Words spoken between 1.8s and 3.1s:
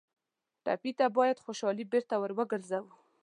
بېرته راوګرځوو.